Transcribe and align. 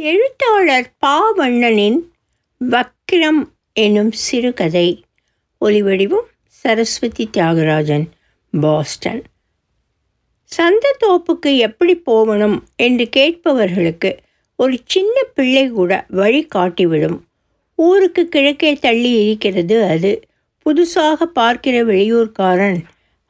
எழுத்தாளர் 0.00 0.92
பாவண்ணனின் 1.06 1.98
வக்கிரம் 2.70 3.48
எனும் 3.72 4.12
சிறுகதை. 4.12 5.04
ஒலிவடிவம் 5.60 6.28
சரஸ்வதி 6.44 7.30
தியாகராஜன் 7.32 8.04
பாஸ்டன். 8.60 9.22
சந்தத்தோப்புக்கு 10.56 11.56
எப்படி 11.56 11.94
போகணும் 11.94 12.64
என்று 12.76 13.08
கேட்பவர்களுக்கு 13.16 14.16
ஒரு 14.56 14.78
சின்ன 14.84 15.22
பிள்ளை 15.22 15.68
கூட 15.68 16.04
வழி 16.08 16.46
காட்டிவிடும். 16.46 17.20
ஊருக்கு 17.74 18.28
கிழக்கே 18.28 18.72
தள்ளி 18.72 19.24
இருக்கிறது 19.24 19.82
அது. 19.82 20.20
புதுசாக 20.64 21.22
பார்க்கிற 21.22 21.84
வெளியூர்காரன் 21.84 22.78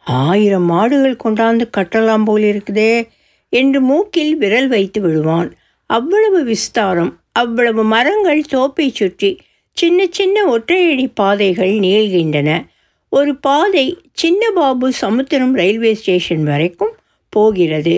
ஆயிரம் 0.05 0.71
மாடுகள் 0.71 1.16
கொண்டாந்து 1.25 1.64
கட்டலாம் 1.77 2.25
போல் 2.25 2.43
இருக்குதே 2.43 3.09
என்று 3.48 3.80
மூக்கில் 3.80 4.37
விரல் 4.37 4.69
வைத்து 4.69 5.00
விடுவான். 5.00 5.55
அவ்வளவு 5.91 6.45
விஸ்தாரம் 6.45 7.12
அவ்வளவு 7.32 7.82
மரங்கள் 7.84 8.41
தோப்பை 8.51 8.87
சுற்றி 8.92 9.30
சின்ன 9.77 10.06
சின்ன 10.11 10.56
ஒற்றையடி 10.56 11.06
பாதைகள் 11.14 11.74
நீள்கின்றன. 11.78 12.51
ஒரு 13.12 13.37
பாதை 13.37 13.97
சின்ன 14.12 14.51
பாபு 14.51 14.92
சமுத்திரம் 14.92 15.55
ரயில்வே 15.55 15.95
ஸ்டேஷன் 15.95 16.42
வரைக்கும் 16.42 16.95
போகிறது. 17.28 17.95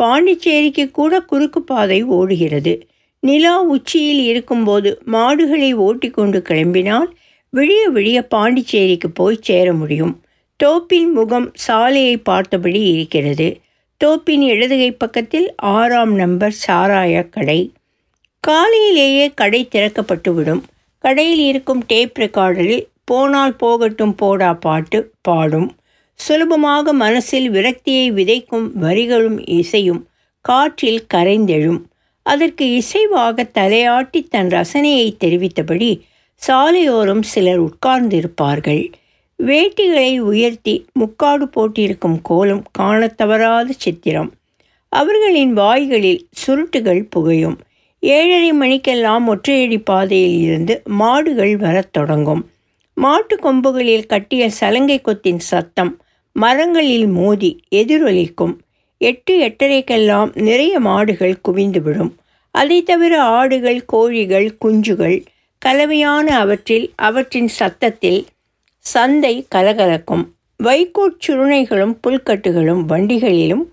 பாண்டிச்சேரிக்கு 0.00 0.90
கூட 0.90 1.20
குறுக்கு 1.20 1.62
பாதை 1.62 2.02
ஓடுகிறது. 2.02 2.74
நிலா 3.20 3.62
உச்சியில் 3.62 4.22
இருக்கும்போது 4.24 4.90
மாடுகளை 5.04 5.74
ஓட்டிக்கொண்டு 5.74 6.42
கிளம்பினால் 6.48 7.10
விழிய 7.50 7.82
விழிய 7.88 8.18
பாண்டிச்சேரிக்கு 8.26 9.10
போய் 9.10 9.38
சேர 9.40 9.66
முடியும். 9.72 10.14
தோப்பின் 10.64 11.10
முகம் 11.12 11.48
சாலையை 11.54 12.16
பார்த்தபடி 12.16 12.82
இருக்கிறது. 12.92 13.48
தோப்பின் 13.98 14.40
இடதுகை 14.40 14.92
பக்கத்தில் 14.92 15.54
ஆறாம் 15.56 16.14
நம்பர் 16.14 16.54
சாராய 16.66 17.28
கடை. 17.28 17.72
காலையிலேயே 18.40 19.32
கடை 19.34 19.68
திறக்கப்பட்டுவிடும். 19.74 20.62
கடையில் 20.98 21.38
இருக்கும் 21.38 21.84
டேப் 21.86 22.18
ரெக்கார்டரில் 22.18 22.86
போனால் 23.04 23.56
போகட்டும் 23.56 24.14
போடா 24.14 24.54
பாட்டு 24.54 25.12
பாடும். 25.20 25.76
சுலபமாக 26.14 26.92
மனசில் 26.92 27.50
விரக்தியை 27.50 28.10
விதைக்கும் 28.10 28.70
வரிகளும் 28.80 29.48
இசையும் 29.48 30.06
காற்றில் 30.40 31.06
கரைந்தெழும். 31.14 31.80
அதற்கு 32.22 32.64
இசைவாக 32.64 33.50
தலையாட்டி 33.54 34.28
தன் 34.28 34.48
ரசனையை 34.48 35.14
தெரிவித்தபடி 35.24 36.00
சாலையோரம் 36.34 37.22
சிலர் 37.22 37.62
உட்கார்ந்திருப்பார்கள். 37.62 38.92
வேட்டிகளை 39.42 40.18
உயர்த்தி 40.18 40.84
முக்காடு 40.92 41.48
போட்டிருக்கும் 41.48 42.22
கோலம் 42.22 42.64
காணத் 42.70 43.16
தவறாத 43.16 43.72
சித்திரம். 43.76 44.32
அவர்களின் 44.88 45.52
வாய்களில் 45.52 46.28
சுருட்டுகள் 46.46 47.06
புகையும். 47.10 47.58
ஏழரை 48.00 48.52
மணிக்கெல்லாம் 48.52 49.36
ஒற்றையடி 49.36 49.80
பாதையில் 49.84 50.40
இருந்து 50.40 50.82
மாடுகள் 50.84 51.56
வரத் 51.56 51.92
தொடங்கும். 51.92 52.50
மாட்டு 52.94 53.36
கொம்புகளில் 53.36 54.06
கட்டிய 54.06 54.50
சலங்கை 54.50 55.00
கொத்தின் 55.00 55.38
சத்தம் 55.38 56.00
மரங்களில் 56.32 57.06
மோதி 57.06 57.62
எதிரொலிக்கும். 57.74 58.56
எட்டு 58.98 59.48
எட்டரைக்கெல்லாம் 59.48 60.42
நிறைய 60.42 60.80
மாடுகள் 60.80 61.40
குவிந்துவிடும். 61.48 62.10
அதை 62.50 62.82
தவிர 62.82 63.22
ஆடுகள் 63.22 63.84
கோழிகள் 63.84 64.56
குஞ்சுகள் 64.64 65.24
கலவையான 65.58 66.38
அவற்றில் 66.38 66.92
அவற்றின் 66.94 67.48
சத்தத்தில் 67.48 68.26
சந்தை 68.84 69.46
கலகலக்கும். 69.54 70.24
வைக்கோற் 70.62 71.18
சுருணைகளும் 71.26 71.94
புல்கட்டுகளும் 72.06 72.82
வண்டிகளிலும் 72.88 73.64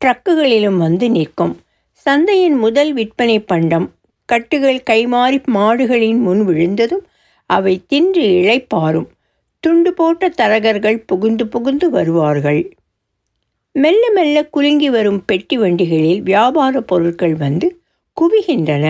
ட்ரக்குகளிலும் 0.00 0.76
வந்து 0.76 1.10
நிற்கும். 1.10 1.54
சந்தையின் 1.92 2.56
முதல் 2.56 2.92
விற்பனை 2.92 3.40
பண்டம் 3.40 3.86
கட்டுகள் 4.24 4.82
கைமாறி 4.90 5.38
மாடுகளின் 5.54 6.18
முன் 6.18 6.44
விழுந்ததும் 6.44 7.04
அவை 7.50 7.74
தின்று 7.86 8.22
இழைப்பாரும். 8.22 9.08
துண்டு 9.60 9.94
போட்ட 9.94 10.28
தரகர்கள் 10.28 11.02
புகுந்து 11.06 11.46
புகுந்து 11.46 11.90
வருவார்கள். 11.90 12.76
மெல்ல 13.72 14.10
மெல்ல 14.10 14.46
குலுங்கி 14.46 14.90
வரும் 14.90 15.24
பெட்டி 15.24 15.58
வண்டிகளில் 15.58 16.22
வியாபார 16.22 16.80
பொருட்கள் 16.80 17.34
வந்து 17.34 17.82
குவிகின்றன. 18.16 18.86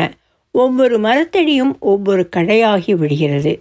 ஒவ்வொரு 0.55 0.99
மரத்தடியும் 1.01 1.75
ஒவ்வொரு 1.81 2.29
கடையாகி 2.37 2.95
விடுகிறது. 2.95 3.53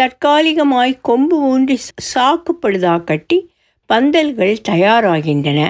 தற்காலிகமாய் 0.00 0.94
கொம்பு 1.00 1.36
ஊன்றி 1.42 1.76
சாக்குப்படுதா 2.14 3.04
கட்டி 3.04 3.38
பந்தல்கள் 3.90 4.56
தயாராகின்றன. 4.68 5.60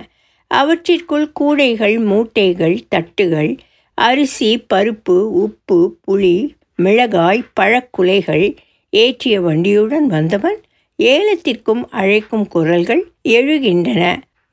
அவற்றிற்குள் 0.50 1.26
கூடைகள் 1.40 1.96
மூட்டைகள் 2.00 2.76
தட்டுகள் 2.94 3.50
அரிசி 3.94 4.64
பருப்பு 4.74 5.16
உப்பு 5.44 5.78
புளி 6.04 6.36
மிளகாய் 6.76 7.48
பழக்குலைகள் 7.60 8.46
ஏற்றிய 8.92 9.40
வண்டியுடன் 9.40 10.06
வந்தவன் 10.06 10.58
ஏலத்திற்கும் 10.98 11.82
அழைக்கும் 11.90 12.46
குரல்கள் 12.48 13.02
எழுகின்றன. 13.28 14.02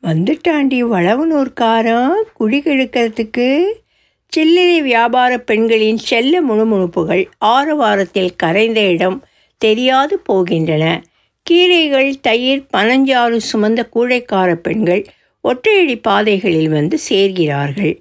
வந்துட்டாண்டி 0.03 0.79
வளவனூர்காரன் 0.93 2.23
குடிகெடுக்கிறதுக்கு 2.39 3.47
சில்லறை 4.33 4.81
வியாபார 4.81 5.31
பெண்களின் 5.39 5.97
செல்ல 5.97 6.41
முணுமுணுப்புகள் 6.41 7.23
ஆரவாரத்தில் 7.45 8.35
கரைந்த 8.35 8.79
இடம் 8.89 9.17
தெரியாது 9.65 10.15
போகின்றன. 10.29 10.85
கீரைகள் 11.45 12.11
தயிர் 12.21 12.63
பனஞ்சாறு 12.77 13.37
சுமந்த 13.49 13.81
கூழைக்கார 13.95 14.49
பெண்கள் 14.65 15.03
ஒற்றையடி 15.43 15.95
பாதைகளில் 16.01 16.69
வந்து 16.69 16.97
சேர்கிறார்கள். 17.09 17.95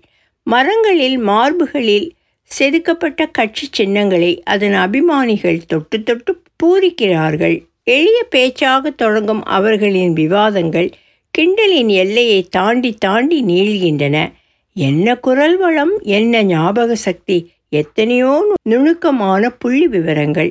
மரங்களில் 0.47 1.19
மார்புகளில் 1.29 2.09
செதுக்கப்பட்ட 2.51 3.21
கட்சி 3.33 3.67
சின்னங்களை 3.71 4.33
அதன் 4.45 4.77
அபிமானிகள் 4.85 5.61
தொட்டு 5.67 5.99
தொட்டு 6.03 6.33
பூரிக்கிறார்கள். 6.63 7.57
எளிய 7.91 8.19
பேச்சாக 8.31 8.91
தொடங்கும் 9.03 9.43
அவர்களின் 9.57 10.13
விவாதங்கள் 10.13 10.91
கிண்டலின் 11.35 11.93
எல்லையை 12.03 12.41
தாண்டி 12.51 12.91
தாண்டி 12.99 13.39
நீள்கின்றன. 13.43 14.17
என்ன 14.77 15.07
குரல் 15.17 15.57
வளம் 15.57 15.95
என்ன 16.17 16.43
ஞாபக 16.51 16.95
சக்தி 17.07 17.39
எத்தனையோ 17.73 18.33
நுணுக்கமான 18.63 19.51
புள்ளி 19.63 19.87
விவரங்கள் 19.87 20.51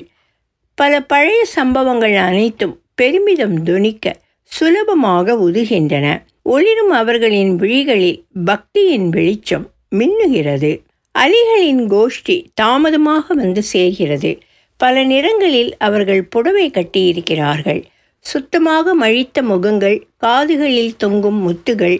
பல 0.81 1.01
பழைய 1.01 1.45
சம்பவங்கள் 1.45 2.15
அனைத்தும் 2.15 2.79
பெருமிதம் 2.95 3.63
துணிக்க 3.63 4.15
சுலபமாக 4.43 5.33
உதுகின்றன. 5.33 6.21
ஒளிரும் 6.43 6.89
அவர்களின் 6.89 7.55
விழிகளில் 7.55 8.25
பக்தியின் 8.45 9.09
வெளிச்சம் 9.09 9.69
மின்னுகிறது. 9.95 10.71
அலிகளின் 11.19 11.83
கோஷ்டி 11.89 12.45
தாமதமாக 12.53 13.33
வந்து 13.33 13.61
சேர்கிறது. 13.73 14.39
பல 14.77 15.03
நிறங்களில் 15.03 15.71
அவர்கள் 15.77 16.23
புடவை 16.23 16.69
கட்டியிருக்கிறார்கள். 16.69 17.83
சுத்தமாக 18.19 18.93
மழித்த 18.93 19.41
முகங்கள் 19.41 20.07
காதுகளில் 20.17 20.95
தொங்கும் 20.97 21.39
முத்துகள் 21.41 21.97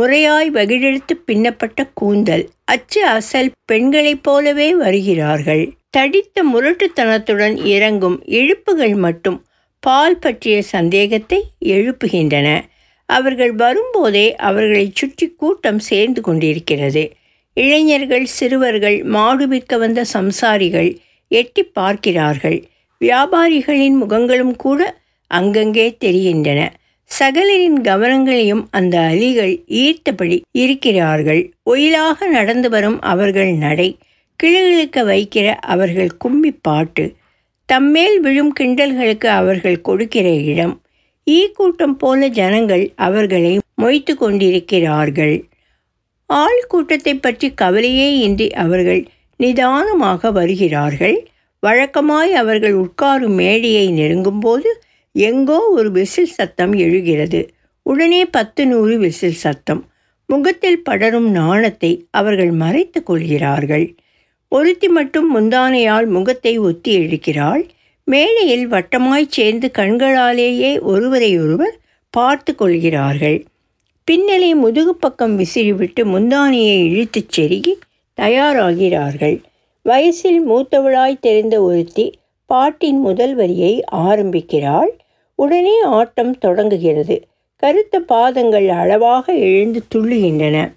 முறையாய் 0.00 0.50
வகிழெடுத்து 0.50 1.14
பின்னப்பட்ட 1.24 1.90
கூந்தல் 1.94 2.48
அச்சு 2.64 3.00
அசல் 3.06 3.50
பெண்களைப் 3.64 4.22
போலவே 4.22 4.68
வருகிறார்கள். 4.74 5.64
தடித்த 5.90 6.44
முரட்டுத்தனத்துடன் 6.44 7.56
இறங்கும் 7.64 8.16
இழுப்புகள் 8.26 8.96
மட்டும் 8.96 9.38
பால் 9.80 10.18
பற்றிய 10.18 10.62
சந்தேகத்தை 10.62 11.40
எழுப்புகின்றன. 11.64 12.48
அவர்கள் 13.08 13.52
வரும்போதே 13.54 14.26
அவர்களை 14.36 14.86
சுற்றி 14.94 15.26
கூட்டம் 15.36 15.78
சேர்ந்து 15.78 16.20
கொண்டிருக்கிறது. 16.20 17.04
இளைஞர்கள் 17.56 18.24
சிறுவர்கள் 18.24 19.02
மாடு 19.04 19.48
விற்க 19.48 19.76
வந்த 19.76 20.04
சம்சாரிகள் 20.12 20.90
எட்டி 21.28 21.62
பார்க்கிறார்கள். 21.62 22.58
வியாபாரிகளின் 23.00 23.96
முகங்களும் 24.02 24.56
கூட 24.56 24.80
அங்கங்கே 25.30 25.86
தெரிகின்றன. 25.98 26.60
சகலரின் 27.18 27.78
கவனங்களையும் 27.80 28.62
அந்த 28.70 28.94
அலிகள் 29.10 29.52
ஈர்த்தபடி 29.82 30.36
இருக்கிறார்கள். 30.62 31.42
ஒயிலாக 31.62 32.26
நடந்து 32.26 32.68
வரும் 32.68 32.98
அவர்கள் 33.12 33.52
நடை 33.64 33.88
கிளுகிழுக்க 34.40 34.98
வைக்கிற 35.04 35.46
அவர்கள் 35.74 36.10
கும்மி 36.16 36.52
பாட்டு 36.66 37.04
தம்மேல் 37.68 38.18
விழும் 38.20 38.52
கிண்டல்களுக்கு 38.60 39.28
அவர்கள் 39.40 39.78
கொடுக்கிற 39.80 40.28
இடம். 40.52 40.74
ஈ 41.26 41.38
கூட்டம் 41.52 41.96
போல 41.96 42.26
ஜனங்கள் 42.28 42.84
அவர்களை 43.06 43.52
மொய்த்து 43.82 44.12
கொண்டிருக்கிறார்கள். 44.14 45.36
ஆள் 46.30 46.62
கூட்டத்தை 46.68 47.14
பற்றி 47.16 47.48
கவலையே 47.54 48.08
இன்றி 48.18 48.48
அவர்கள் 48.64 49.02
நிதானமாக 49.40 50.30
வருகிறார்கள். 50.30 51.16
வழக்கமாய் 51.62 52.32
அவர்கள் 52.32 52.74
உட்காரும் 52.74 53.38
மேடையை 53.40 53.86
நெருங்கும்போது 53.92 54.70
எங்கோ 55.16 55.58
ஒரு 55.68 55.90
விசில் 55.90 56.26
சத்தம் 56.26 56.72
எழுகிறது. 56.72 57.48
உடனே 57.82 58.24
பத்து 58.24 58.66
நூறு 58.66 58.98
விசில் 58.98 59.32
சத்தம். 59.32 59.88
முகத்தில் 60.26 60.82
படரும் 60.82 61.30
நாணத்தை 61.30 62.06
அவர்கள் 62.10 62.50
மறைத்து 62.50 63.02
கொள்கிறார்கள். 63.02 63.94
ஒருத்தி 64.48 64.88
மட்டும் 64.88 65.28
முந்தானையால் 65.36 66.06
முகத்தை 66.06 66.58
ஒத்தி 66.58 66.98
இழுக்கிறாள். 66.98 67.68
மேலையில் 68.04 68.68
வட்டமாய் 68.68 69.28
சேர்ந்து 69.28 69.70
கண்களாலேயே 69.78 70.80
ஒருவரையொருவர் 70.80 71.76
பார்த்து 72.10 72.54
கொள்கிறார்கள். 72.54 73.44
பின்னலே 74.04 74.54
முதுகு 74.54 74.94
பக்கம் 74.94 75.38
விசிறிவிட்டு 75.38 76.04
முந்தானியை 76.04 76.84
இழுத்துச் 76.84 77.40
செருகி 77.40 77.74
தயாராகிறார்கள். 78.20 79.42
வயசில் 79.82 80.48
மூத்தவளாய் 80.48 81.18
தெரிந்த 81.20 81.62
ஒருத்தி 81.62 82.18
பாட்டின் 82.46 83.00
முதல் 83.00 83.34
வரியை 83.34 83.84
ஆரம்பிக்கிறாள். 83.84 84.92
உடனே 85.34 85.80
ஆட்டம் 85.82 86.38
தொடங்குகிறது. 86.38 87.26
கருத்த 87.56 88.00
பாதங்கள் 88.00 88.68
அளவாக 88.68 89.32
எழுந்து 89.32 89.82
துள்ளுகின்றன. 89.94 90.72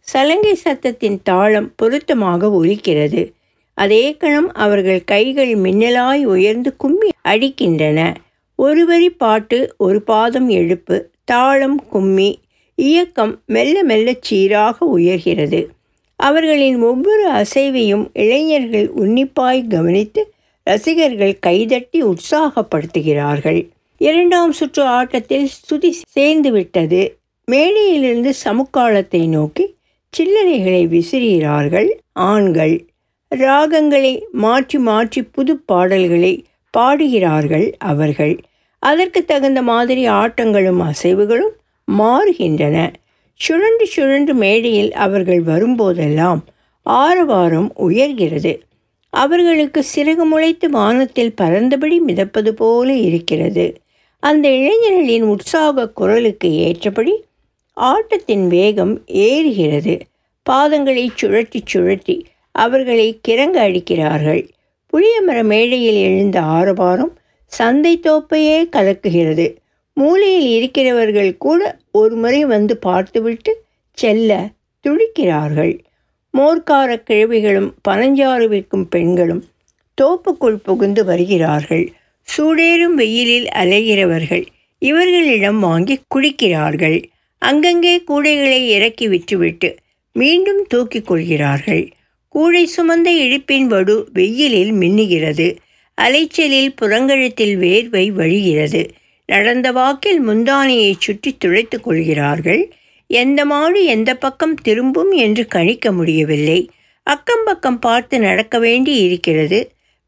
சலங்கை 0.00 0.58
சத்தத்தின் 0.64 1.18
தாளம் 1.22 1.72
பொருத்தமாக 1.76 2.48
ஒலிக்கிறது. 2.48 3.32
அதே 3.74 4.16
கணம் 4.16 4.52
அவர்கள் 4.52 5.04
கைகள் 5.04 5.56
மின்னலாய் 5.56 6.24
உயர்ந்து 6.24 6.76
கும்மி 6.76 7.08
அடிக்கின்றன. 7.24 8.14
ஒரு 8.54 8.86
வரி 8.86 9.10
பாட்டு 9.10 9.74
ஒரு 9.76 10.02
பாதம் 10.02 10.50
எழுப்பு 10.50 11.02
தாளம் 11.24 11.88
கும்மி 11.88 12.38
இயக்கம் 12.74 13.42
மெல்ல 13.46 13.82
மெல்ல 13.82 14.12
சீராக 14.20 14.86
உயர்கிறது. 14.98 15.66
அவர்களின் 16.16 16.82
ஒவ்வொரு 16.82 17.30
அசைவையும் 17.30 18.08
இளைஞர்கள் 18.12 18.90
உன்னிப்பாய் 18.90 19.66
கவனித்து 19.68 20.32
ரசிகர்கள் 20.62 21.38
கைதட்டி 21.38 22.02
உற்சாகப்படுத்துகிறார்கள். 22.02 23.68
இரண்டாம் 24.00 24.52
சுற்று 24.52 24.82
ஆட்டத்தில் 24.82 25.48
ஸ்துதி 25.54 25.90
சேர்ந்து 26.08 26.50
விட்டது 26.52 27.00
மேடையிலிருந்து 27.48 28.30
சமுக்காலத்தை 28.44 29.20
நோக்கி 29.28 29.64
சில்லறைகளை 30.12 30.82
விசிறுகிறார்கள் 30.86 31.90
ஆண்கள். 32.28 32.74
ராகங்களை 33.30 34.12
மாற்றி 34.44 34.78
மாற்றி 34.78 35.22
புது 35.22 35.54
பாடல்களை 35.70 36.32
பாடுகிறார்கள் 36.74 37.66
அவர்கள். 37.90 38.34
அதற்கு 38.82 39.20
தகுந்த 39.24 39.60
மாதிரி 39.62 40.08
ஆட்டங்களும் 40.08 40.80
அசைவுகளும் 40.82 41.54
மாறுகின்றன. 41.88 42.76
சுழன்று 43.40 43.86
சுழன்று 43.86 44.34
மேடையில் 44.34 44.92
அவர்கள் 44.92 45.42
வரும்போதெல்லாம் 45.42 46.40
ஆரவாரம் 46.86 47.70
உயர்கிறது. 47.88 48.54
அவர்களுக்கு 49.12 49.80
சிறகு 49.94 50.24
முளைத்து 50.32 50.66
வானத்தில் 50.70 51.36
பறந்தபடி 51.40 51.96
மிதப்பது 52.06 52.50
போல 52.50 52.88
இருக்கிறது. 53.08 53.66
அந்த 54.20 54.48
இளைஞர்களின் 54.48 55.22
உற்சாக 55.22 55.88
குரலுக்கு 55.88 56.48
ஏற்றபடி 56.52 57.14
ஆட்டத்தின் 57.76 58.46
வேகம் 58.46 58.94
ஏறுகிறது. 59.06 60.00
பாதங்களை 60.50 61.04
சுழற்றி 61.20 61.60
சுழற்றி 61.72 62.16
அவர்களை 62.52 63.20
கிறங்க 63.28 63.56
அடிக்கிறார்கள். 63.66 64.42
புளியமர 64.92 65.38
மேடையில் 65.42 65.94
எழுந்த 65.94 66.40
ஆரவாரம் 66.40 67.12
சந்தை 67.46 68.00
தோப்பையே 68.02 68.58
கலக்குகிறது. 68.72 69.46
மூலையில் 69.92 70.48
இருக்கிறவர்கள் 70.48 71.36
கூட 71.36 71.60
ஒரு 71.92 72.16
முறை 72.16 72.44
வந்து 72.44 72.76
பார்த்துவிட்டு 72.76 73.62
செல்ல 73.92 74.48
துடிக்கிறார்கள். 74.84 75.78
மோர்க்கார 76.34 76.90
கிழவிகளும் 77.10 77.70
பனஞ்சாறு 77.88 78.46
விற்கும் 78.48 78.88
பெண்களும் 78.88 79.44
தோப்புக்குள் 80.02 80.58
புகுந்து 80.62 81.04
வருகிறார்கள். 81.04 81.86
சூடேறும் 82.32 82.94
வெயிலில் 82.94 83.48
அலைகிறவர்கள் 83.54 84.44
இவர்களிடம் 84.78 85.58
வாங்கி 85.58 85.96
குடிக்கிறார்கள். 86.14 86.98
அங்கங்கே 87.42 87.94
கூடைகளை 88.08 88.60
இறக்கி 88.66 89.08
விட்டுவிட்டு 89.08 89.76
மீண்டும் 90.16 90.62
தூக்கிக் 90.68 91.06
கொள்கிறார்கள். 91.06 91.84
கூடை 92.28 92.68
சுமந்த 92.76 93.08
இழுப்பின் 93.24 93.66
வடு 93.66 94.08
வெயிலில் 94.12 94.72
மின்னுகிறது. 94.72 95.56
அலைச்சலில் 95.98 96.72
புறங்கழுத்தில் 96.80 97.54
வேர்வை 97.58 98.04
வழிகிறது. 98.12 98.82
நடந்த 99.28 99.72
வாக்கில் 99.72 100.28
முந்தானையை 100.28 100.92
சுற்றி 100.98 101.36
துளைத்து 101.36 101.80
கொள்கிறார்கள். 101.80 102.62
எந்த 103.06 103.44
மாடு 103.44 103.84
எந்த 103.84 104.10
பக்கம் 104.14 104.54
திரும்பும் 104.54 105.12
என்று 105.12 105.46
கணிக்க 105.46 105.92
முடியவில்லை. 105.92 106.60
அக்கம் 107.02 107.44
பக்கம் 107.44 107.78
பார்த்து 107.78 108.16
நடக்க 108.20 108.58
வேண்டி 108.58 108.94
இருக்கிறது 109.02 109.60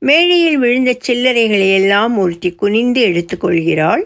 மேடையில் 0.05 0.59
விழுந்த 0.59 0.99
சில்லறைகளை 1.07 1.75
எல்லாம் 1.75 2.19
ஒருத்தி 2.19 2.51
குனிந்து 2.51 3.07
எடுத்துக்கொள்கிறாள் 3.09 4.03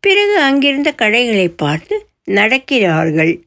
பிறகு 0.00 0.38
அங்கிருந்த 0.38 0.92
கடைகளை 0.92 1.48
பார்த்து 1.48 2.06
நடக்கிறார்கள். 2.26 3.42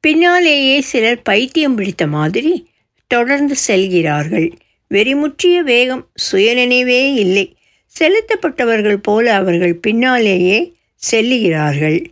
பின்னாலேயே 0.00 0.80
சிலர் 0.80 1.22
பைத்தியம் 1.22 1.74
பிடித்த 1.74 2.06
மாதிரி 2.06 2.68
தொடர்ந்து 3.06 3.54
செல்கிறார்கள். 3.56 4.52
வெறிமுற்றிய 4.94 5.58
வேகம் 5.58 6.08
சுயநினைவே 6.32 7.14
இல்லை. 7.14 7.56
செலுத்தப்பட்டவர்கள் 8.00 8.96
போல 8.96 9.34
அவர்கள் 9.34 9.74
பின்னாலேயே 9.74 10.74
செல்லுகிறார்கள். 11.10 12.04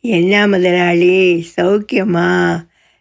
என்ன 0.00 0.46
முதலாளி 0.46 1.46
சௌக்கியமா 1.56 2.56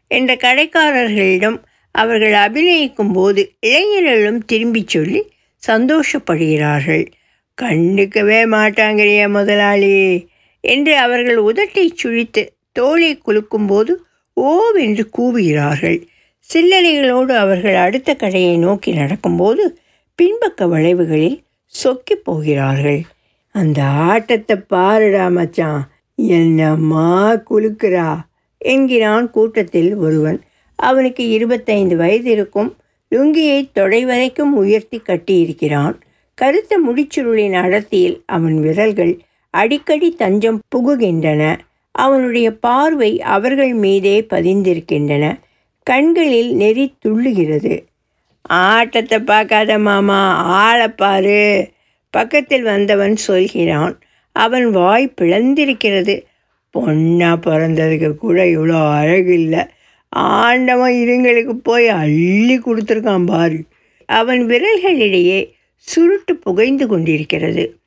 என்ற 0.07 0.35
கடைக்காரர்களிடம் 0.35 1.61
அவர்கள் 1.91 2.31
அபிநயிக்கும் 2.31 3.13
போது 3.13 3.51
இளைஞர்களும் 3.59 4.45
திரும்பிச் 4.45 4.87
சொல்லி 4.87 5.31
சந்தோஷப்படுகிறார்கள். 5.67 7.05
கண்டுக்கவே 7.61 8.39
மாட்டாங்கிறிய 8.47 9.29
முதலாளி 9.29 10.27
என்று 10.61 10.97
அவர்கள் 10.97 11.37
உதட்டை 11.37 11.89
சுழித்து 11.93 12.47
தோலை 12.71 13.21
குலுக்கும்போது 13.25 13.93
ஓவென்று 14.41 15.03
கூவுகிறார்கள். 15.17 16.07
சில்லறைகளோடு 16.49 17.31
அவர்கள் 17.35 17.75
அடுத்த 17.75 18.15
கடையை 18.15 18.57
நோக்கி 18.57 18.91
நடக்கும்போது 18.91 19.79
பின்பக்க 20.21 20.67
வளைவுகளில் 20.67 21.43
சொக்கி 21.65 22.15
போகிறார்கள். 22.15 23.01
அந்த 23.47 23.83
ஆட்டத்தை 23.83 24.55
பாருடா 24.55 25.27
மச்சான் 25.27 25.91
என்னம்மா 26.15 27.33
குலுக்குறா 27.33 28.19
என்கிறான் 28.57 29.29
கூட்டத்தில் 29.29 29.95
ஒருவன். 29.95 30.41
அவனுக்கு 30.75 31.29
இருபத்தைந்து 31.29 31.95
வயது 31.95 32.31
இருக்கும். 32.31 32.75
லுங்கியை 33.13 33.59
தொடை 33.73 34.01
வரைக்கும் 34.05 34.53
உயர்த்தி 34.55 34.97
கட்டியிருக்கிறான். 34.97 35.95
கருத்த 36.37 36.79
முடிச்சுருளின் 36.87 37.55
அடர்த்தியில் 37.63 38.17
அவன் 38.25 38.57
விரல்கள் 38.59 39.13
அடிக்கடி 39.53 40.09
தஞ்சம் 40.11 40.59
புகுகின்றன. 40.75 41.43
அவனுடைய 41.91 42.47
பார்வை 42.57 43.11
அவர்கள் 43.21 43.73
மீதே 43.73 44.15
பதிந்திருக்கின்றன. 44.29 45.25
கண்களில் 45.87 46.51
நெறி 46.55 46.85
துள்ளுகிறது. 47.05 47.73
ஆட்டத்தை 48.41 49.19
பார்க்காத 49.19 49.79
மாமா 49.79 50.21
ஆளப்பாரு 50.57 51.71
பக்கத்தில் 52.13 52.63
வந்தவன் 52.63 53.15
சொல்கிறான். 53.15 53.93
அவன் 54.35 54.67
வாய் 54.71 55.13
பிளந்திருக்கிறது. 55.21 56.15
பொண்ணா 56.73 57.31
பிறந்ததுக்கு 57.45 58.09
கூட 58.15 58.37
இவ்வளோ 58.45 58.79
அழகு 58.91 59.33
இல்லை. 59.33 59.63
ஆண்டவன் 60.15 60.93
இதுங்களுக்கு 60.93 61.51
போய் 61.51 61.87
அள்ளி 61.87 62.57
கொடுத்துருக்கான் 62.57 63.25
பாரு. 63.25 63.63
அவன் 64.05 64.45
விரல்களிடையே 64.45 65.51
சுருட்டு 65.75 66.35
புகைந்து 66.35 66.87
கொண்டிருக்கிறது. 66.87 67.77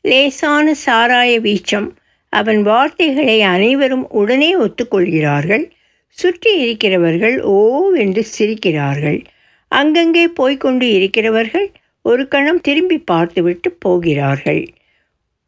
லேசான 0.00 0.74
சாராய 0.86 1.40
வீச்சம். 1.40 1.90
அவன் 2.28 2.62
வார்த்தைகளை 2.62 3.42
அனைவரும் 3.42 4.10
உடனே 4.10 4.56
ஒத்துக்கொள்கிறார்கள். 4.56 5.70
சுற்றி 6.08 6.58
இருக்கிறவர்கள் 6.58 7.40
ஓவென்று 7.44 8.22
சிரிக்கிறார்கள். 8.38 9.24
அங்கங்கே 9.68 10.26
போய்கொண்டு 10.26 10.82
இருக்கிறவர்கள் 10.82 11.72
ஒரு 12.02 12.28
கணம் 12.28 12.60
திரும்பி 12.60 12.98
பார்த்துவிட்டு 12.98 13.70
போகிறார்கள். 13.70 14.66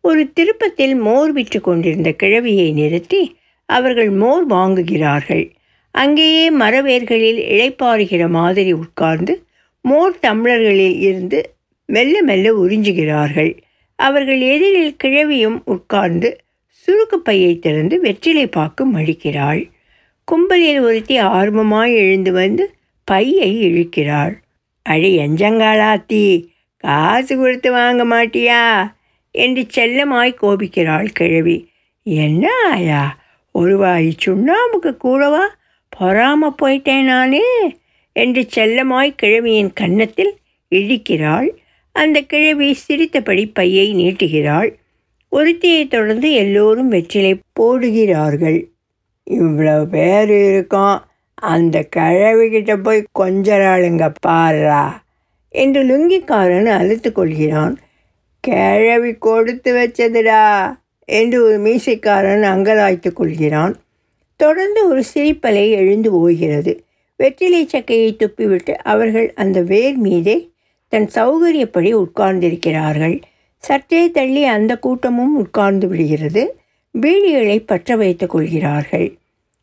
ஒரு 0.00 0.33
திருப்பத்தில் 0.33 0.95
மோர் 0.95 1.33
விற்று 1.33 1.61
கொண்டிருந்த 1.61 2.14
கிழவியை 2.23 2.73
நிறுத்தி 2.73 3.37
அவர்கள் 3.64 4.11
மோர் 4.11 4.47
வாங்குகிறார்கள். 4.49 5.50
அங்கேயே 5.97 6.53
மரவேர்களில் 6.53 7.38
இளைப்பாறுகிற 7.55 8.29
மாதிரி 8.29 8.73
உட்கார்ந்து 8.73 9.43
மோர் 9.83 10.19
டம்ளர்களில் 10.23 10.99
இருந்து 10.99 11.55
மெல்ல 11.87 12.23
மெல்ல 12.23 12.53
உறிஞ்சுகிறார்கள். 12.53 13.53
அவர்கள் 13.97 14.41
எதிரில் 14.41 14.97
கிழவியும் 14.97 15.62
உட்கார்ந்து 15.65 16.37
சுருக்கு 16.85 17.15
பையை 17.15 17.59
திறந்து 17.59 18.00
வெற்றிலை 18.00 18.47
பாக்கு 18.47 18.93
மடிக்கிறாள். 18.93 19.71
கும்பலில் 20.25 20.81
ஒருத்தி 20.81 21.21
ஆர்வமாய் 21.21 21.95
எழுந்து 21.95 22.33
வந்து 22.33 22.75
பையை 23.05 23.50
இழுக்கிறாள். 23.69 24.35
அழி 24.83 25.19
எஞ்சங்காலாத்தி 25.19 26.49
காசு 26.76 27.37
கொடுத்து 27.37 27.71
வாங்க 27.71 28.05
மாட்டியா? 28.05 28.93
என்று 29.31 29.67
செல்லமாய் 29.75 30.37
கோபிக்கிறாள் 30.43 31.09
கிழவி. 31.12 31.69
என்ன 32.03 32.49
ஆயா 32.71 33.19
ஒரு 33.53 33.76
வாய் 33.76 34.15
சுண்ணாம்புக்கு 34.26 34.97
கூடவா? 34.97 35.45
பொறாம 36.00 36.50
போயிட்டேன் 36.62 37.05
நானே 37.05 37.45
என்று 38.12 38.43
செல்லமாய் 38.55 39.14
கிழவியின் 39.16 39.73
கன்னத்தில் 39.73 40.35
இழிக்கிறாள் 40.71 41.49
அந்த 41.93 42.21
கிழவி 42.21 42.69
சிரித்தபடி 42.75 43.47
பையை 43.47 43.87
நீட்டுகிறாள். 43.95 44.71
ஒருத்தியை 45.33 45.88
தொடர்ந்து 45.88 46.33
எல்லோரும் 46.33 46.88
வெற்றிலை 46.88 47.33
போடுகிறார்கள். 47.61 48.59
இவ்வளோ 49.31 49.85
பேர் 49.85 50.33
இருக்கோம் 50.49 50.99
அந்த 51.35 51.88
கிழவிகிட்ட 51.97 52.76
போய் 52.83 53.09
கொஞ்சராளுங்க 53.19 54.05
பாரா 54.26 54.85
என்று 55.49 55.81
லுங்கிக்காரன் 55.83 56.71
அழுத்து 56.78 57.12
கொள்கிறான். 57.12 57.75
கிழவி 58.40 59.12
கொடுத்து 59.14 59.71
வச்சதுடா 59.76 60.45
என்று 61.09 61.38
ஒரு 61.45 61.59
மீசைக்காரன் 61.59 62.47
அங்கலாய்த்து 62.52 63.12
கொள்கிறான். 63.12 63.75
தொடர்ந்து 64.37 64.88
ஒரு 64.88 65.02
சிரிப்பலை 65.14 65.71
எழுந்து 65.71 66.11
போகிறது 66.11 66.85
வெற்றிலை 67.16 67.69
சக்கையை 67.73 68.16
துப்பிவிட்டு 68.16 68.73
அவர்கள் 68.73 69.33
அந்த 69.35 69.62
வேர் 69.62 69.97
மீதே 69.97 70.50
தன் 70.88 71.09
சௌகரியப்படி 71.14 71.93
உட்கார்ந்திருக்கிறார்கள். 71.93 73.23
சற்றே 73.59 74.11
தள்ளி 74.11 74.45
அந்த 74.45 74.78
கூட்டமும் 74.78 75.37
உட்கார்ந்து 75.37 75.88
விடுகிறது. 75.88 76.59
பீடிகளை 77.00 77.62
பற்ற 77.66 77.97
வைத்துக் 77.97 78.31
கொள்கிறார்கள். 78.31 79.14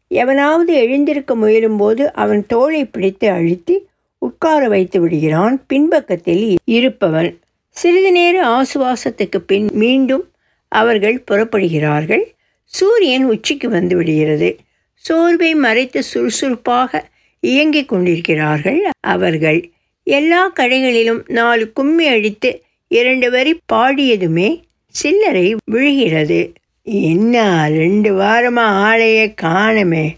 எவனாவது 0.08 0.74
எழுந்திருக்க 0.74 1.36
முயலும்போது 1.36 2.12
அவன் 2.13 2.46
தோளை 2.53 2.86
பிடித்து 2.92 3.30
அழுத்தி 3.30 3.88
உட்கார 4.18 4.68
வைத்து 4.68 5.01
விடுகிறான். 5.01 5.63
பின்பக்கத்தில் 5.68 6.58
இருப்பவன். 6.65 7.39
சிறிது 7.70 8.12
நேர 8.12 8.48
ஆசுவாசத்துக்கு 8.48 9.38
பின் 9.38 9.70
மீண்டும் 9.74 10.30
அவர்கள் 10.68 11.24
புறப்படுகிறார்கள். 11.32 12.33
சூரியன் 12.65 13.24
உச்சிக்கு 13.24 13.70
வந்து 13.70 13.96
விடுகிறது. 13.96 14.58
சோர்வை 14.96 15.55
மறைத்து 15.55 16.03
சுறுசுறுப்பாக 16.03 17.10
இயங்கிக் 17.39 17.88
கொண்டிருக்கிறார்கள் 17.88 18.82
அவர்கள். 19.00 19.70
எல்லா 20.03 20.51
கடைகளிலும் 20.60 21.22
நாலு 21.27 21.72
கும்மி 21.74 22.08
அடித்து 22.08 22.63
இரண்டு 22.88 23.32
வரி 23.32 23.60
பாடியதுமே 23.74 24.62
சில்லறை 24.88 25.55
விழுகிறது. 25.65 26.53
என்ன 26.82 27.67
ரெண்டு 27.67 28.15
வாரமாக 28.15 28.82
ஆளையே 28.88 29.36
காணுமே. 29.41 30.15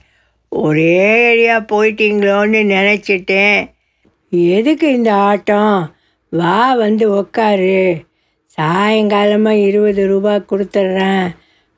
ஒரே 0.50 0.98
ஏரியா 0.98 1.60
போயிட்டீங்களோன்னு 1.60 2.62
நினச்சிட்டேன். 2.76 3.72
எதுக்கு 4.30 4.94
இந்த 4.94 5.14
ஆட்டம்? 5.14 5.96
வா 6.30 6.74
வந்து 6.74 7.16
உக்காரு. 7.16 8.04
சாயங்காலமாக 8.58 9.66
இருபது 9.66 10.08
ரூபா 10.08 10.36
கொடுத்துட்றேன். 10.36 11.28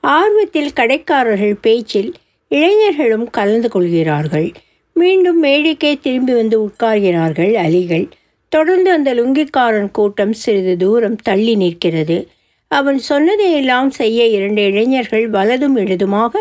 ஆர்வத்தில் 0.04 0.74
கடைக்காரர்கள் 0.76 1.56
பேச்சில் 1.62 2.14
இளைஞர்களும் 2.48 3.30
கலந்து 3.30 3.70
கொள்கிறார்கள். 3.70 4.52
மீண்டும் 4.94 5.44
மேடைக்கே 5.44 6.00
திரும்பி 6.02 6.34
வந்து 6.34 6.68
உட்கார்கிறார்கள் 6.68 7.54
அலிகள். 7.66 8.08
தொடர்ந்து 8.50 8.92
அந்த 8.92 9.14
லுங்கிக்காரன் 9.14 9.92
கூட்டம் 9.92 10.34
சிறிது 10.34 10.78
தூரம் 10.78 11.16
தள்ளி 11.16 11.56
நிற்கிறது. 11.56 12.28
அவன் 12.68 12.98
சொன்னதையெல்லாம் 12.98 13.90
செய்ய 13.90 14.26
இரண்டு 14.28 14.66
இளைஞர்கள் 14.66 15.30
வலதும் 15.30 15.78
இடதுமாக 15.78 16.32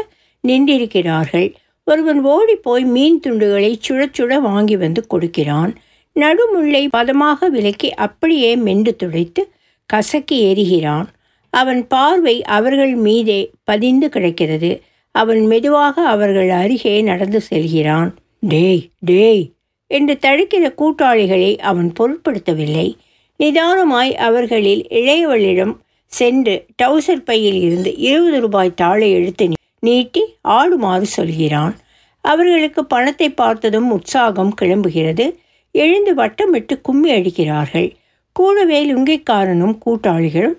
நின்றிருக்கிறார்கள். 0.44 1.54
ஒருவன் 1.84 2.24
ஓடிப்போய் 2.24 2.84
மீன் 2.84 3.20
துண்டுகளை 3.26 3.78
சுட 3.88 4.06
சுட 4.18 4.40
வாங்கி 4.40 4.76
வந்து 4.76 5.06
கொடுக்கிறான். 5.06 5.74
நடுமுள்ளை 6.16 6.88
பதமாக 6.90 7.48
விலக்கி 7.48 7.94
அப்படியே 7.94 8.56
மென்று 8.56 8.96
துடைத்து 8.96 9.48
கசக்கி 9.92 10.36
எறிகிறான் 10.44 11.06
அவன் 11.50 11.86
பார்வை 11.86 12.42
அவர்கள் 12.42 12.94
மீதே 12.94 13.50
பதிந்து 13.64 14.08
கிடக்கிறது. 14.08 14.82
அவன் 15.10 15.46
மெதுவாக 15.46 16.02
அவர்கள் 16.02 16.50
அருகே 16.50 17.00
நடந்து 17.00 17.40
செல்கிறான். 17.40 18.14
டேய் 18.40 18.88
டேய் 18.98 19.50
என்று 19.86 20.18
தடுக்கிற 20.20 20.74
கூட்டாளிகளை 20.74 21.58
அவன் 21.58 21.92
பொருட்படுத்தவில்லை. 22.00 22.94
நிதானமாய் 23.38 24.12
அவர்களில் 24.14 24.86
இளையவளிடம் 24.90 25.76
சென்று 26.04 26.66
டவுசர் 26.82 27.24
பையில் 27.24 27.60
இருந்து 27.60 27.96
இருபது 27.96 28.40
ரூபாய் 28.40 28.74
தாளை 28.74 29.12
எடுத்து 29.12 29.48
நீட்டி 29.80 30.22
ஆடுமாறு 30.48 31.02
சொல்கிறான். 31.02 31.76
அவர்களுக்கு 32.20 32.84
பணத்தை 32.84 33.30
பார்த்ததும் 33.30 33.90
உற்சாகம் 33.90 34.54
கிளம்புகிறது. 34.62 35.34
எழுந்து 35.70 36.14
வட்டமிட்டு 36.14 36.80
கும்மி 36.82 37.10
அடிக்கிறார்கள். 37.10 37.94
கூடவே 38.32 38.92
லுங்கிக்காரனும் 38.92 39.78
கூட்டாளிகளும் 39.86 40.56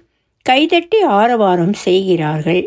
கைதட்டி 0.49 0.99
ஆரவாரம் 1.19 1.75
செய்கிறார்கள். 1.85 2.63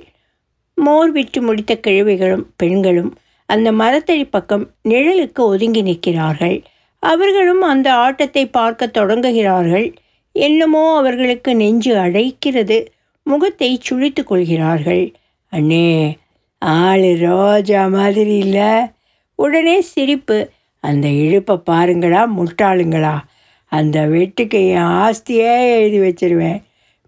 மோர் 0.78 1.10
விற்று 1.12 1.40
முடித்த 1.42 1.72
கிழவிகளும் 1.86 2.44
பெண்களும் 2.56 3.10
அந்த 3.48 3.68
மரத்தடி 3.72 4.24
பக்கம் 4.30 4.64
நிழலுக்கு 4.88 5.40
ஒதுங்கி 5.52 5.82
நிற்கிறார்கள். 5.82 6.56
அவர்களும் 7.02 7.62
அந்த 7.72 7.88
ஆட்டத்தை 8.04 8.44
பார்க்க 8.58 8.90
தொடங்குகிறார்கள். 8.98 9.86
என்னமோ 10.34 10.82
அவர்களுக்கு 10.96 11.50
நெஞ்சு 11.54 11.92
அடைக்கிறது. 11.96 12.78
முகத்தை 13.26 13.70
சுழித்து 13.88 14.22
கொள்கிறார்கள். 14.24 15.04
அண்ணே 15.52 15.90
ஆளு 16.62 17.10
ரோஜா 17.20 17.82
மாதிரி 17.96 18.34
இல்லை. 18.36 18.72
உடனே 19.38 19.76
சிரிப்பு 19.92 20.38
அந்த 20.84 21.06
இழுப்பை 21.24 21.56
பாருங்களா 21.70 22.22
முட்டாளுங்களா. 22.38 23.16
அந்த 23.72 23.98
வெட்டுக்கு 24.14 24.60
என் 24.74 24.90
ஆஸ்தியே 25.02 25.52
எழுதி 25.76 25.98
வச்சிருவேன். 25.98 26.60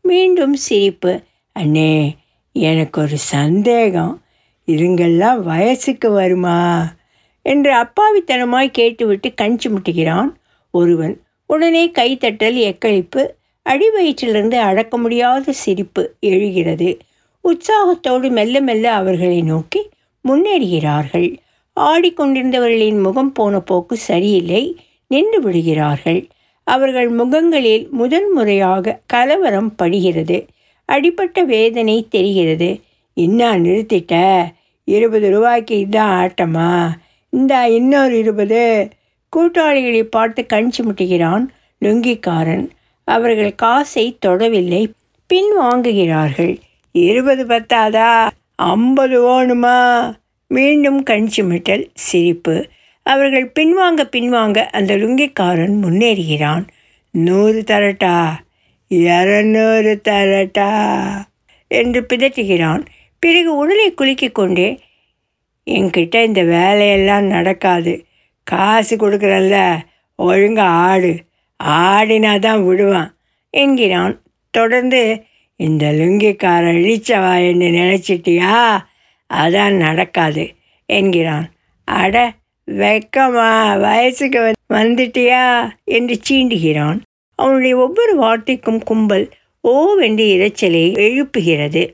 மீண்டும் 0.05 0.55
சிரிப்பு. 0.55 1.21
அண்ணே 1.61 2.11
எனக்கு 2.53 3.01
ஒரு 3.01 3.19
சந்தேகம். 3.19 4.23
இதுங்கெல்லாம் 4.67 5.41
வயசுக்கு 5.41 6.11
வருமா? 6.11 6.93
என்று 7.43 7.73
அப்பாவித்தனமாய் 7.75 8.71
கேட்டுவிட்டு 8.71 9.35
கஞ்சி 9.35 9.69
முட்டுகிறான் 9.69 10.33
ஒருவன். 10.71 11.21
உடனே 11.47 11.89
கைத்தட்டல் 11.89 12.59
எக்களிப்பு 12.71 13.29
அடிவயிற்றிலிருந்து 13.67 14.55
அடக்க 14.55 14.99
முடியாத 14.99 15.53
சிரிப்பு 15.53 16.15
எழுகிறது. 16.21 16.99
உற்சாகத்தோடு 17.41 18.31
மெல்ல 18.31 18.61
மெல்ல 18.61 18.93
அவர்களை 18.93 19.43
நோக்கி 19.43 19.89
முன்னேறுகிறார்கள். 20.29 21.37
ஆடிக்கொண்டிருந்தவர்களின் 21.81 23.03
முகம் 23.03 23.33
போன 23.33 23.61
போக்கு 23.61 23.97
சரியில்லை. 23.97 24.77
நின்று 25.09 25.41
விடுகிறார்கள். 25.41 26.27
அவர்கள் 26.65 27.09
முகங்களில் 27.09 27.89
முதன் 27.91 28.33
முறையாக 28.33 29.01
கலவரம் 29.07 29.75
படுகிறது. 29.75 30.47
அடிப்பட்ட 30.85 31.43
வேதனை 31.43 32.07
தெரிகிறது. 32.11 32.81
என்ன 33.15 33.59
நிறுத்திட்ட. 33.59 34.45
இருபது 34.85 35.31
ரூபாய்க்கு 35.31 35.87
இதான் 35.91 36.19
ஆட்டமா? 36.23 36.89
இந்தா 37.29 37.67
இன்னொரு 37.67 38.19
இருபது. 38.19 38.89
கூட்டாளிகளை 39.37 40.03
பார்த்து 40.03 40.47
கண் 40.47 40.71
சிமிட்டுகிறான் 40.79 41.47
லுங்கிக்காரன். 41.81 42.69
அவர்கள் 43.05 43.55
காசை 43.55 44.19
தொடவில்லை. 44.27 44.91
பின் 45.27 45.61
வாங்குகிறார்கள். 45.61 46.59
இருபது 46.93 47.47
பத்தாதா? 47.47 48.31
ஐம்பது 48.55 49.23
வேணுமா 49.23 50.13
மீண்டும் 50.49 51.03
கண் 51.03 51.29
சிமிட்டல் 51.37 51.87
சிரிப்பு. 51.95 52.67
அவர்கள் 53.03 53.53
பின்வாங்க 53.59 54.03
பின்வாங்க 54.17 54.67
அந்த 54.67 54.97
லுங்கிக்காரன் 54.97 55.77
முன்னேறுகிறான். 55.83 56.67
நூறு 57.11 57.65
தரட்டா 57.67 58.31
இரநூறு 58.91 59.93
தரட்டா 60.09 60.71
என்று 61.67 62.07
பிதற்றுகிறான். 62.09 62.85
பிறகு 63.19 63.57
உடலை 63.57 63.95
குலுக்கிக் 63.95 64.33
கொண்டே 64.33 64.79
என்கிட்ட 65.67 66.25
இந்த 66.25 66.43
வேலையெல்லாம் 66.43 67.25
நடக்காது. 67.25 68.05
காசு 68.45 68.97
கொடுக்குறல்ல 68.97 69.79
ஒழுங்க 70.19 70.61
ஆடு. 70.61 71.13
ஆடினா 71.65 72.39
தான் 72.39 72.65
விடுவான் 72.65 73.17
என்கிறான். 73.51 74.23
தொடர்ந்து 74.51 75.23
இந்த 75.57 75.87
லுங்கிக்கார 75.93 76.65
இழிச்சவா 76.79 77.35
என்று 77.49 77.69
நினச்சிட்டியா? 77.71 78.55
அதான் 79.31 79.77
நடக்காது 79.77 80.55
என்கிறான். 80.87 81.47
அட 81.85 82.17
வெக்கமா 82.79 83.81
வயசுக்கு 83.81 84.53
வந்துட்டியா? 84.69 85.71
என்று 85.85 86.19
சீண்டுகிறான். 86.31 86.99
அவனுடைய 87.35 87.77
ஒவ்வொரு 87.77 88.17
வார்த்தைக்கும் 88.17 88.83
கும்பல் 88.83 89.29
ஓவென்று 89.69 90.27
இரைச்சலை 90.37 90.93
எழுப்புகிறது. 90.93 91.91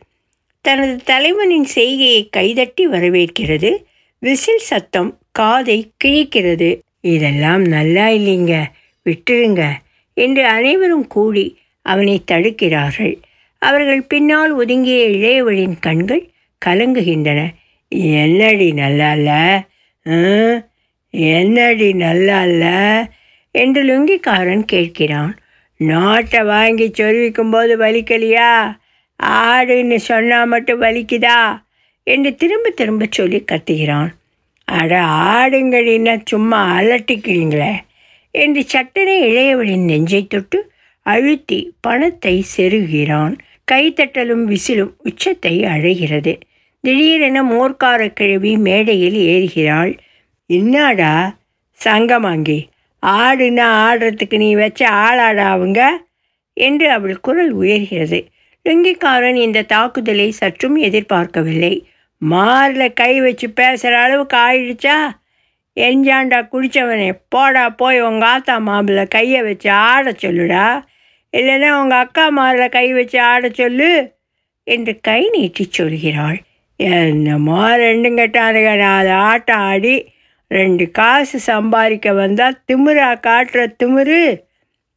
தனது 0.60 0.96
தலைவனின் 1.04 1.64
செய்கையை 1.64 2.28
கைதட்டி 2.28 2.88
வரவேற்கிறது. 2.88 3.84
விசில் 4.18 4.58
சத்தம் 4.58 5.18
காதை 5.30 5.90
கிழிக்கிறது. 6.04 6.78
இதெல்லாம் 7.00 7.64
நல்லா 7.64 8.08
இல்லைங்க. 8.08 8.62
விட்டுருங்க 9.04 9.70
என்று 10.14 10.46
அனைவரும் 10.46 11.06
கூடி 11.06 11.58
அவனை 11.82 12.22
தடுக்கிறார்கள். 12.30 13.16
அவர்கள் 13.58 14.02
பின்னால் 14.02 14.52
ஒதுங்கிய 14.52 15.08
இளையவளின் 15.08 15.74
கண்கள் 15.80 16.30
கலங்குகின்றன. 16.66 17.46
என்னடி 17.88 18.72
நல்லா 18.72 19.12
இல்லை? 19.12 20.66
என்னடி 21.18 21.92
நல்லா 21.92 22.44
இல்லை? 22.44 23.06
என்று 23.50 23.84
லுங்கிக்காரன் 23.84 24.64
கேட்கிறான். 24.72 25.32
நாட்டை 25.76 26.42
வாங்கி 26.42 26.88
சொருவிக்கும் 26.88 27.50
போது 27.50 27.78
வலிக்கலையா? 27.78 28.76
ஆடுன்னு 29.22 29.96
சொன்னால் 29.96 30.46
மட்டும் 30.46 30.82
வலிக்குதா? 30.82 31.62
என்று 32.02 32.34
திரும்ப 32.34 32.70
திரும்ப 32.70 33.06
சொல்லி 33.10 33.44
கத்துகிறான். 33.52 34.08
அட 34.64 35.00
ஆடுங்கடின்னா 35.02 36.20
சும்மா 36.24 36.78
அலட்டிக்கிறீங்களே? 36.78 37.72
என்று 38.30 38.66
சட்டனை 38.72 39.20
இளையவளின் 39.22 39.84
நெஞ்சை 39.84 40.26
தொட்டு 40.26 40.70
அழுத்தி 41.02 41.74
பணத்தை 41.80 42.44
செருகிறான். 42.56 43.38
கைத்தட்டலும் 43.72 44.44
விசிலும் 44.44 44.94
உச்சத்தை 44.98 45.64
அழைகிறது 45.64 46.38
திடீரென 46.80 47.42
மோர்க்கார 47.42 48.08
கிழவி 48.08 48.56
மேடையில் 48.56 49.14
ஏறுகிறாள். 49.14 49.98
இன்னாடா 50.50 51.36
சங்கமாங்கி 51.84 52.58
ஆடுன்னா 53.02 53.66
ஆடுறதுக்கு 53.86 54.36
நீ 54.36 54.54
வச்ச 54.54 54.88
ஆளாடா 54.88 55.46
அவங்க? 55.48 55.80
என்று 56.56 56.90
அவள் 56.90 57.20
குரல் 57.20 57.52
உயர்கிறது. 57.56 58.26
லுங்கிக்காரன் 58.64 59.34
இந்த 59.34 59.62
தாக்குதலை 59.62 60.30
சற்றும் 60.30 60.76
எதிர்பார்க்கவில்லை. 60.76 61.84
மாரில் 62.22 62.92
கை 62.92 63.20
வச்சு 63.20 63.50
பேசுகிற 63.50 64.00
அளவுக்கு 64.00 64.36
ஆயிடுச்சா? 64.36 64.96
எஞ்சாண்டா 65.76 66.38
குடித்தவனே 66.52 67.10
போடா 67.28 67.70
போய் 67.70 68.00
உங்கள் 68.00 68.28
ஆத்தா 68.28 68.58
மாப்பிள்ள 68.58 69.08
கையை 69.08 69.42
வச்சு 69.42 69.70
ஆட 69.70 70.10
சொல்லுடா. 70.10 70.82
இல்லைன்னா 71.32 71.70
உங்கள் 71.80 71.98
அக்கா 71.98 72.24
மாரில் 72.38 72.68
கை 72.68 72.92
வச்சு 72.92 73.20
ஆட 73.20 73.48
சொல்லு 73.48 73.90
என்று 74.64 75.00
கை 75.00 75.28
நீட்டி 75.32 75.70
சொல்கிறாள். 75.78 76.38
என்னமோ 76.76 77.60
ரெண்டும் 77.76 78.18
நான் 78.74 78.98
அதை 78.98 79.10
ஆட்டம் 79.10 79.64
ஆடி 79.72 79.96
ரெண்டு 80.48 80.90
காசு 80.90 81.38
சம்பாதிக்க 81.38 82.12
வந்தால் 82.12 82.60
திமிரா 82.72 83.08
காட்டுற 83.26 83.60
திமிரு 83.82 84.40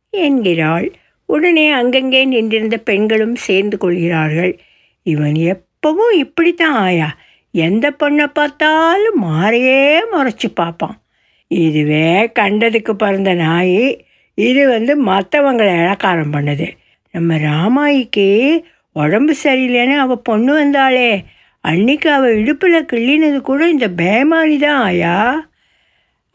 என்கிறாள். 0.10 0.88
உடனே 1.26 1.72
அங்கங்கே 1.72 2.26
நின்றிருந்த 2.26 2.78
பெண்களும் 2.78 3.36
சேர்ந்து 3.36 3.78
கொள்கிறார்கள். 3.78 4.60
இவன் 5.04 5.34
எப்பவும் 5.34 6.14
இப்படித்தான் 6.14 6.74
ஆயா. 6.74 7.18
எந்த 7.52 7.86
பொண்ணை 8.04 8.28
பார்த்தாலும் 8.28 9.20
மாறையே 9.24 10.00
முறைச்சி 10.12 10.48
பார்ப்பான். 10.54 10.98
இதுவே 11.48 12.32
கண்டதுக்கு 12.40 12.94
பிறந்த 12.94 13.34
நாய். 13.34 14.06
இது 14.34 14.70
வந்து 14.70 14.94
மற்றவங்களை 15.06 15.74
இழக்காரம் 15.84 16.34
பண்ணுது. 16.34 16.68
நம்ம 17.12 17.38
ராமாயிக்கு 17.38 18.28
உடம்பு 18.92 19.34
சரியில்லைன்னு 19.44 19.98
அவள் 19.98 20.26
பொண்ணு 20.30 20.52
வந்தாளே. 20.54 21.24
அன்னைக்கு 21.62 22.12
அவள் 22.12 22.38
இடுப்பில் 22.38 22.86
கிள்ளினது 22.94 23.40
கூட 23.40 23.70
இந்த 23.70 23.88
பேமானி 23.88 24.60
தான் 24.60 24.82
ஆயா. 24.82 25.50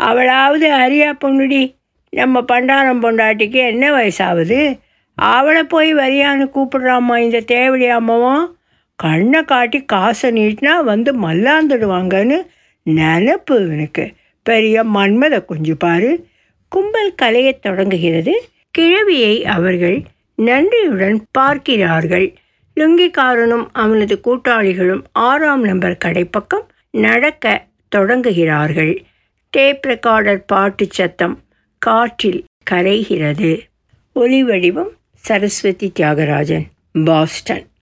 அவளாவது 0.03 0.67
அரியா 0.85 1.13
பொண்ணுடி 1.25 1.75
நம்ம 2.11 2.41
பண்டாரம் 2.41 3.03
பொண்டாட்டிக்கு 3.03 3.67
என்ன 3.67 3.91
வயசாகுது 3.91 4.79
அவளை 5.15 5.63
போய் 5.63 5.95
வரியான்னு 5.95 6.51
கூப்பிடுறாம்மா 6.55 7.19
இந்த 7.19 7.41
தேவடி 7.41 7.89
அம்மாவும். 7.89 8.57
கண்ணை 8.97 9.43
காட்டி 9.43 9.85
காசை 9.85 10.31
நீட்டினா 10.31 10.85
வந்து 10.85 11.13
மல்லாந்துடுவாங்கன்னு 11.21 12.47
நினப்பு 12.87 13.55
இவனுக்கு. 13.65 14.13
பெரிய 14.43 14.85
மன்மத 14.85 15.45
குஞ்சு 15.45 15.77
பாரு. 15.77 16.27
கும்பல் 16.69 17.15
கலையத் 17.23 17.63
தொடங்குகிறது. 17.63 18.49
கிழவியை 18.79 19.43
அவர்கள் 19.43 20.03
நன்றியுடன் 20.37 21.27
பார்க்கிறார்கள். 21.31 22.35
லுங்கிக்காரனும் 22.81 23.67
அவனது 23.73 24.21
கூட்டாளிகளும் 24.25 25.03
ஆறாம் 25.13 25.63
நம்பர் 25.63 25.99
கடைப்பக்கம் 26.05 26.67
நடக்க 26.91 27.67
தொடங்குகிறார்கள். 27.97 29.05
டேப் 29.51 29.87
ரெக்கார்டர் 29.87 30.43
பாட்டு 30.47 30.87
சத்தம் 30.91 31.43
காற்றில் 31.79 32.45
கரைகிறது. 32.71 33.61
ஒலி 34.13 34.45
வடிவம் 34.45 34.93
சரஸ்வதி 35.15 35.93
தியாகராஜன் 36.01 36.67
பாஸ்டன். 37.05 37.67